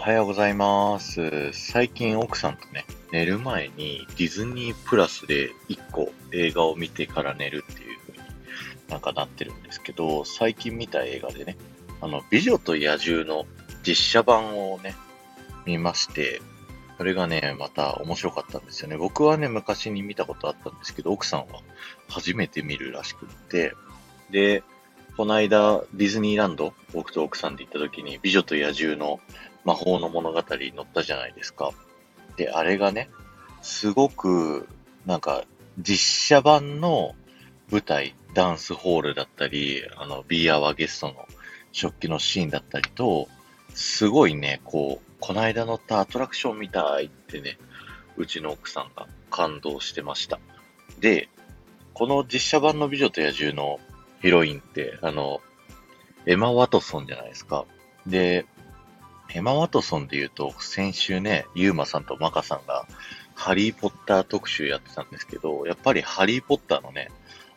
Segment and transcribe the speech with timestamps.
[0.00, 1.52] はようございます。
[1.52, 8.18] 最近奥さんとね、寝る前にディズニープラスで1個映画を見てから寝るっていう風に
[8.88, 11.58] なんかなってるんですけど、最近見た映画でね、
[12.00, 13.44] あの、美女と野獣の
[13.86, 14.94] 実写版をね、
[15.66, 16.40] 見まして、
[16.96, 18.96] それがね、また面白かったんですよね。
[18.96, 21.60] 僕はね、昔に見たことあったんですけど、奥さんは
[22.08, 23.74] 初めて見るらしくって、
[24.30, 24.62] で、
[25.18, 29.20] この間、ディズニーランド、僕と奥さんで行った時に、美女と野獣の
[29.64, 31.72] 魔法の物語に載ったじゃないですか。
[32.36, 33.10] で、あれがね、
[33.62, 34.68] すごく、
[35.06, 35.44] なんか、
[35.78, 37.14] 実写版の
[37.70, 41.28] 舞台、ダンスホールだったり、あの、ビーアワーゲストの
[41.72, 43.28] 食器のシーンだったりと、
[43.74, 47.58] すごいね、こう、この間乗ったアトラクションみたいってね、
[48.16, 50.38] うちの奥さんが感動してました。
[51.00, 51.28] で、
[51.94, 53.78] この実写版の美女と野獣の
[54.22, 55.40] ヒロインって、あの、
[56.26, 57.64] エマ・ワトソンじゃないですか。
[58.06, 58.46] で、
[59.32, 62.86] エマ・ワトソンで言うと、先週ね、ユーマさんとマカさんが、
[63.34, 67.10] ハリー・ポッター特集やってたんですけど、やっぱりハリー・ポッターのね、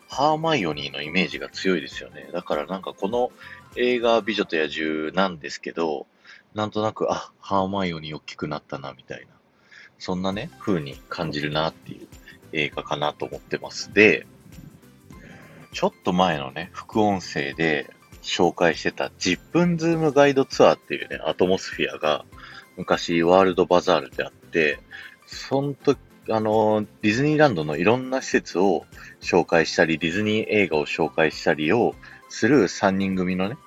[0.07, 2.29] ハーマイオニーのイメージが強いですよね。
[2.31, 3.31] だからなんかこの
[3.75, 6.05] 映画、美女と野獣なんですけど、
[6.53, 9.33] なんとなく、あ、ハーマイオニー大きくなったな、みたいな。
[9.97, 12.07] そんなね、風に感じるなっていう
[12.51, 13.91] 映画かなと思ってます。
[13.91, 14.27] で、
[15.73, 17.89] ちょっと前のね、副音声で
[18.23, 22.25] 紹介してた10分ズームガイドツアーっていうね、アトモスフィアが
[22.77, 24.79] 昔ワールドバザールであって、
[25.27, 28.85] その時、あの、ディズニーランドのいろんな施設を
[29.21, 31.95] 紹介したり、ディズニー映画を紹介したりを
[32.29, 33.57] する3人組のね、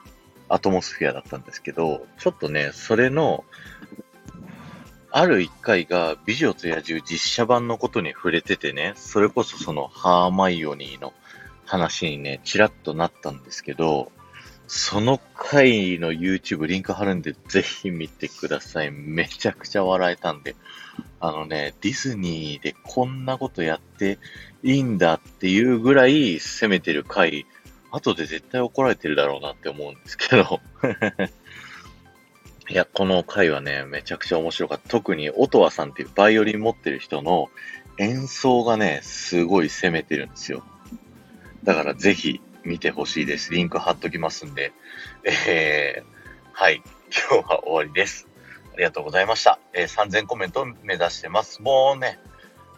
[0.48, 3.44] アトモスフィアだったんですけど、ちょっとね、それの、
[5.10, 11.14] ある一回が美女と野獣実写版のことに触れててね、それこそそのハーマイオニーの
[11.64, 14.12] 話にね、ちらっとなったんですけど、
[14.68, 18.90] その回の YouTube リンク貼るんでぜひ見てください。
[18.90, 20.56] めちゃくちゃ笑えたんで。
[21.20, 24.18] あのね、ディズニーでこんなことやって
[24.62, 27.46] いいんだっていうぐらい攻めてる回、
[27.90, 30.60] 後で絶対怒られてるだろうなって思うんですけど。
[32.68, 34.88] いや、この回はね、めちゃくちゃ面白かった。
[34.88, 37.48] 特に、オトワさんっていうバイオリン持ってる人の
[37.98, 40.64] 演奏がね、すごい攻めてるんですよ。
[41.62, 43.52] だからぜひ見てほしいです。
[43.52, 44.72] リンク貼っときますんで。
[45.24, 46.04] えー、
[46.52, 46.82] はい。
[47.30, 48.26] 今日は終わりです。
[48.74, 49.58] ありがとうございました。
[49.72, 51.62] えー3000コメントを目指してます。
[51.62, 52.18] もうね、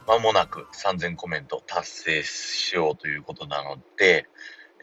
[0.07, 4.29] 間もなく3000コメント達成しようということなので、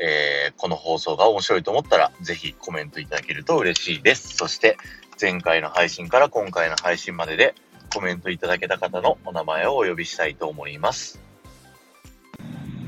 [0.02, 4.36] えーこの放送が面白いと思ったら、ぜひコメントいただけると嬉しいです。
[4.36, 4.78] そして、
[5.22, 7.54] 前回の配信から今回の配信までで
[7.94, 11.22] コメントいただけた方のお名前をお呼びしたいと思います。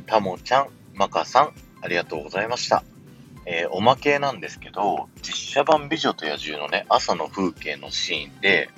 [0.07, 1.53] たもちゃん、まかさん、
[1.87, 2.83] ありがとうございました。
[3.45, 8.69] えーおまけなんですけど、実写版美女と野獣のね、朝の風景のシーンで、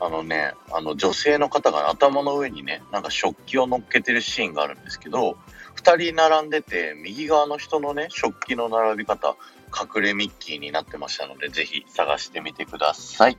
[0.00, 5.38] あのね、あの女性の方が頭の上にね、なんか食器を乗っけてるシーンがあるんですけど、
[5.76, 9.36] 二人並んでて、右側の人のね、食器の並び方、
[9.72, 13.38] 隠れミッキーになってましたので、ぜひ探してみてください。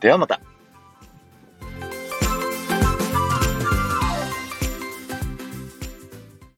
[0.00, 0.42] ではまた。